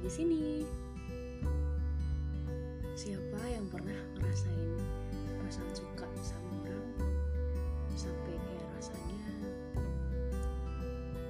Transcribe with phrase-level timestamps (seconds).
[0.00, 0.64] di sini.
[2.96, 4.80] Siapa yang pernah ngerasain
[5.36, 6.84] perasaan suka sama orang
[7.96, 9.28] sampai kayak rasanya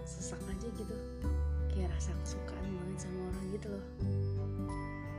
[0.06, 0.96] sesak aja gitu,
[1.74, 3.86] kayak rasa kesukaan banget sama orang gitu loh.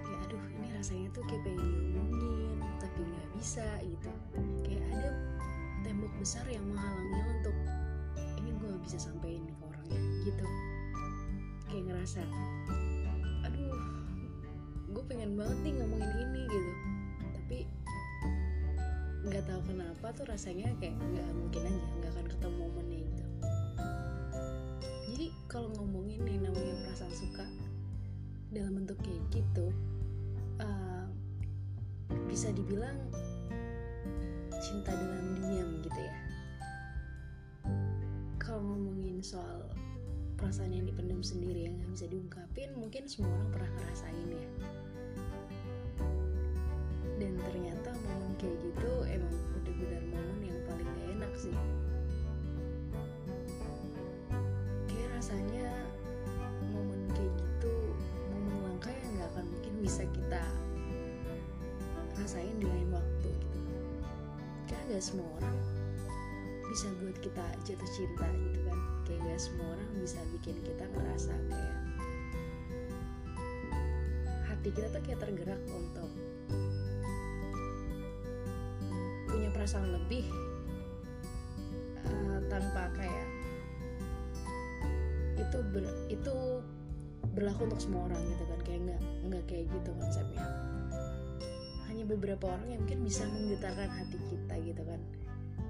[0.07, 4.11] Kayak aduh ini rasanya tuh kayak pengen diomongin tapi nggak bisa gitu.
[4.63, 5.11] Kayak ada
[5.83, 7.55] tembok besar yang menghalangi untuk
[8.39, 10.45] ini gue bisa sampein ke orangnya gitu
[11.71, 12.21] kayak ngerasa
[14.91, 16.71] gue pengen banget nih ngomongin ini gitu.
[17.35, 17.57] Tapi
[19.21, 23.23] nggak tahu kenapa tuh rasanya kayak nggak mungkin aja nggak akan ketemu momennya gitu
[25.13, 27.45] jadi kalau ngomongin nih namanya perasaan suka
[28.49, 29.69] dalam bentuk kayak gitu
[30.57, 31.05] uh,
[32.25, 32.97] bisa dibilang
[34.61, 36.15] cinta dalam diam gitu ya.
[38.37, 39.69] Kalau ngomongin soal
[40.35, 44.47] perasaan yang dipendam sendiri yang nggak bisa diungkapin mungkin semua orang pernah ngerasain ya
[62.31, 63.67] rasain di lain waktu gitu.
[64.71, 65.57] Karena gak semua orang
[66.71, 68.79] bisa buat kita jatuh cinta gitu kan.
[69.03, 71.75] Kayak gak semua orang bisa bikin kita ngerasa kayak
[74.47, 76.07] hati kita tuh kayak tergerak untuk
[79.27, 80.23] punya perasaan lebih
[82.07, 83.27] uh, tanpa kayak
[85.35, 86.35] itu ber, itu
[87.35, 88.59] berlaku untuk semua orang gitu kan.
[88.63, 90.47] Kayak nggak nggak kayak gitu konsepnya
[92.01, 94.97] hanya beberapa orang yang mungkin bisa menggetarkan hati kita gitu kan.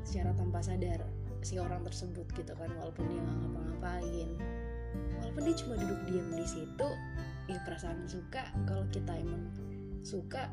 [0.08, 1.04] Secara tanpa sadar
[1.44, 4.30] si orang tersebut gitu kan walaupun dia nggak ngapa-ngapain.
[5.20, 6.88] Walaupun dia cuma duduk diam di situ
[7.52, 9.44] ya perasaan suka kalau kita emang
[10.08, 10.48] suka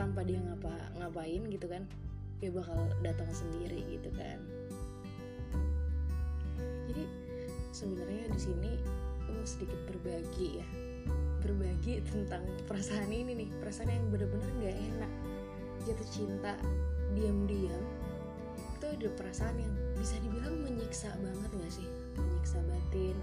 [0.00, 1.84] tanpa dia ngapa ngapain gitu kan
[2.40, 4.40] dia bakal datang sendiri gitu kan.
[6.88, 7.04] Jadi
[7.68, 8.72] sebenarnya di sini
[9.28, 10.85] lo sedikit berbagi ya
[11.46, 13.50] berbagi tentang perasaan ini nih.
[13.62, 15.12] Perasaan yang bener-bener nggak enak.
[15.86, 16.58] Jatuh cinta
[17.14, 17.86] diam-diam
[18.76, 21.88] itu ada perasaan yang bisa dibilang menyiksa banget gak sih?
[22.20, 23.16] Menyiksa batin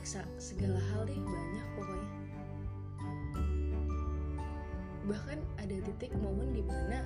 [0.00, 2.10] menyiksa segala hal deh banyak pokoknya.
[5.04, 7.04] Bahkan ada titik momen di mana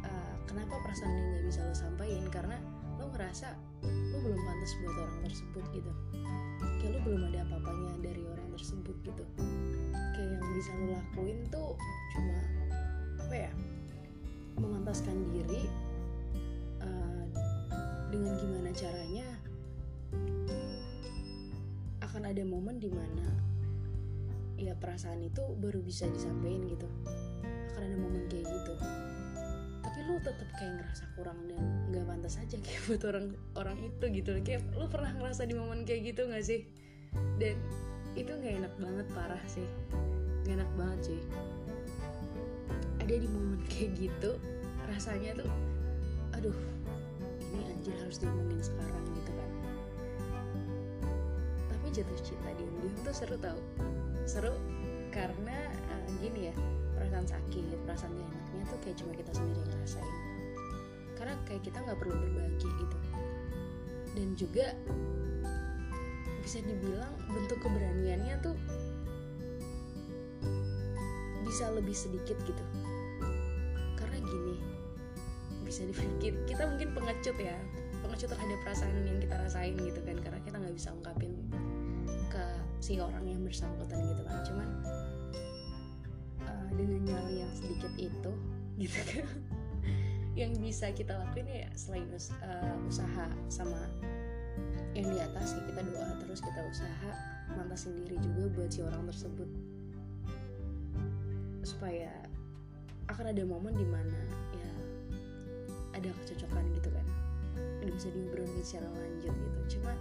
[0.00, 2.24] uh, kenapa perasaan ini nggak bisa lo sampaikan?
[2.32, 2.56] Karena
[2.96, 3.52] lo ngerasa
[3.84, 5.92] lo belum pantas buat orang tersebut gitu.
[6.80, 9.24] Kayak lo belum ada apa-apanya dari orang tersebut gitu.
[10.16, 11.70] Kayak yang bisa lo lakuin tuh
[12.16, 12.38] cuma
[13.20, 13.52] apa ya
[14.56, 15.68] memantaskan diri
[16.80, 17.24] uh,
[18.08, 19.28] dengan gimana caranya
[22.00, 23.28] akan ada momen di mana
[24.56, 26.88] ya perasaan itu baru bisa disampaikan gitu.
[27.76, 28.65] Akan ada momen kayak gitu
[30.56, 31.60] kayak ngerasa kurang dan
[31.92, 34.30] nggak pantas aja kayak buat orang orang itu gitu.
[34.42, 36.64] Kayak lu pernah ngerasa di momen kayak gitu nggak sih?
[37.36, 37.56] Dan
[38.16, 39.68] itu nggak enak banget parah sih.
[40.44, 41.20] Nggak enak banget sih
[43.06, 44.34] ada di momen kayak gitu
[44.90, 45.50] rasanya tuh
[46.34, 46.58] aduh
[47.54, 49.50] ini anjir harus diomongin sekarang gitu kan.
[51.70, 53.58] Tapi jatuh cinta diam-diam tuh seru tau.
[54.26, 54.52] Seru
[55.14, 55.54] karena
[55.94, 56.54] uh, gini ya
[56.98, 60.35] perasaan sakit perasaan gak enaknya tuh kayak cuma kita sendiri ngerasain
[61.16, 62.98] karena kayak kita nggak perlu berbagi gitu.
[64.16, 64.72] Dan juga
[66.44, 68.56] bisa dibilang bentuk keberaniannya tuh
[71.42, 72.64] bisa lebih sedikit gitu.
[73.96, 74.56] Karena gini
[75.66, 77.56] bisa dipikir kita mungkin pengecut ya.
[78.04, 80.16] Pengecut terhadap perasaan yang kita rasain gitu kan.
[80.20, 81.32] Karena kita nggak bisa ungkapin
[82.28, 82.44] ke
[82.78, 84.36] si orang yang bersangkutan gitu kan.
[84.44, 84.68] Cuman
[86.44, 88.32] uh, dengan nyali yang sedikit itu
[88.76, 89.24] gitu kan
[90.36, 93.80] yang bisa kita lakuin ya selain us uh, usaha sama
[94.92, 97.10] yang di atas ya kita doa terus kita usaha
[97.56, 99.48] mantasin diri juga buat si orang tersebut.
[101.64, 102.12] Supaya
[103.08, 104.20] akan ada momen di mana
[104.52, 104.72] ya
[105.96, 107.06] ada kecocokan gitu kan.
[107.80, 109.80] Dan bisa diobrolin secara lanjut gitu.
[109.80, 109.96] Cuma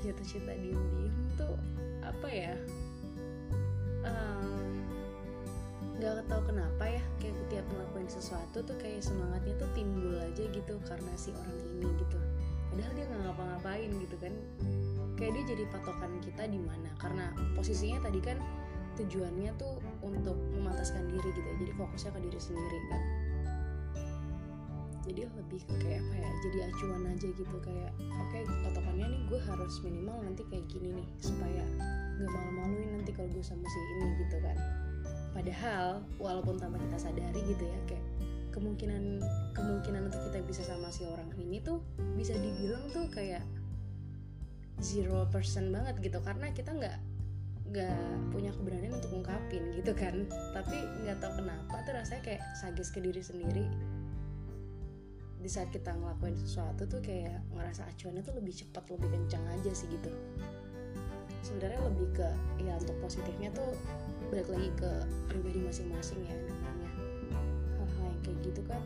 [0.00, 1.56] jatuh cinta diem-diem tuh
[2.04, 2.52] apa ya
[5.94, 10.74] nggak tahu kenapa ya kayak tiap ngelakuin sesuatu tuh kayak semangatnya tuh timbul aja gitu
[10.82, 12.18] karena si orang ini gitu.
[12.74, 14.34] Padahal dia nggak ngapa-ngapain gitu kan.
[15.14, 16.90] Kayak dia jadi patokan kita di mana.
[16.98, 18.42] Karena posisinya tadi kan
[18.98, 21.54] tujuannya tuh untuk memantaskan diri gitu ya.
[21.62, 23.02] Jadi fokusnya ke diri sendiri kan.
[25.04, 27.56] Jadi lebih ke kayak apa ya jadi acuan aja gitu.
[27.62, 31.08] Kayak oke okay, patokannya nih gue harus minimal nanti kayak gini nih.
[31.22, 31.62] Supaya
[32.18, 34.58] nggak malu-maluin nanti kalau gue sama si ini gitu kan
[35.34, 38.06] padahal walaupun tanpa kita sadari gitu ya kayak
[38.54, 39.18] kemungkinan
[39.50, 41.82] kemungkinan untuk kita bisa sama si orang ini tuh
[42.14, 43.42] bisa dibilang tuh kayak
[44.78, 46.22] zero percent banget gitu.
[46.22, 46.98] Karena kita nggak
[47.74, 50.30] nggak punya keberanian untuk ngungkapin gitu kan.
[50.54, 53.66] Tapi nggak tahu kenapa tuh rasanya kayak sagis ke diri sendiri.
[55.42, 59.70] Di saat kita ngelakuin sesuatu tuh kayak ngerasa acuannya tuh lebih cepat lebih kencang aja
[59.76, 60.08] sih gitu
[61.44, 62.28] sebenarnya lebih ke
[62.64, 63.76] ya untuk positifnya tuh
[64.32, 64.90] balik lagi ke
[65.28, 66.88] pribadi masing-masing ya namanya.
[67.76, 68.82] Hal-hal yang kayak gitu kan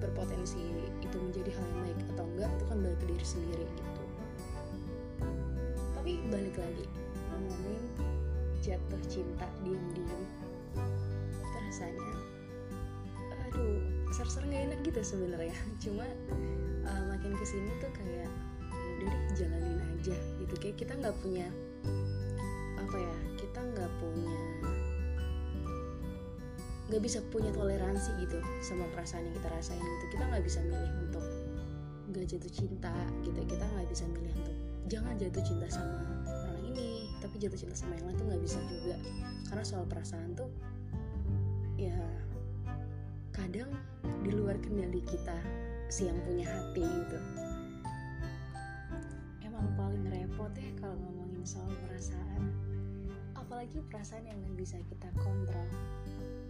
[0.00, 0.60] berpotensi
[1.00, 4.02] itu menjadi hal yang baik atau enggak itu kan balik ke diri sendiri gitu.
[5.96, 6.86] Tapi balik lagi
[7.32, 7.82] ngomongin
[8.60, 10.22] jatuh cinta diem-diem
[11.70, 12.12] rasanya
[13.48, 13.80] aduh
[14.12, 15.56] ser-ser nggak enak gitu sebenarnya.
[15.84, 16.04] Cuma
[16.84, 18.28] uh, makin ke sini tuh kayak ya
[19.00, 20.54] udah deh jalanin aja gitu.
[20.60, 21.48] Kayak kita nggak punya
[22.76, 24.34] apa ya kita nggak punya
[26.90, 30.06] nggak bisa punya toleransi gitu sama perasaan yang kita rasain gitu.
[30.12, 31.24] Kita nggak bisa milih untuk
[32.12, 32.92] nggak jatuh cinta
[33.24, 33.40] gitu.
[33.48, 34.56] Kita nggak bisa milih untuk
[34.92, 35.96] jangan jatuh cinta sama
[36.44, 38.96] orang ini tapi jatuh cinta sama yang lain tuh nggak bisa juga.
[39.48, 40.50] Karena soal perasaan tuh
[41.80, 41.96] ya
[43.32, 43.72] kadang
[44.20, 45.38] di luar kendali kita
[45.88, 47.18] si yang punya hati gitu
[51.44, 52.52] soal perasaan.
[53.32, 55.68] Apalagi perasaan yang nggak bisa kita kontrol.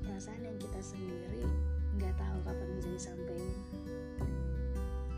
[0.02, 1.46] Perasaan yang kita sendiri
[1.98, 4.30] nggak tahu kapan bisa disampaikan.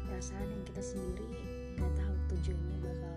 [0.09, 1.29] Perasaan yang kita sendiri
[1.81, 3.17] nggak tahu tujuannya bakal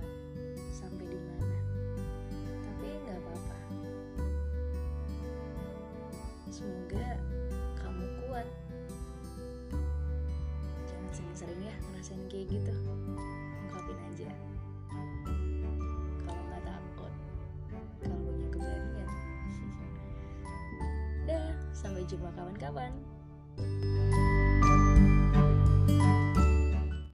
[22.06, 22.94] jumpa kawan-kawan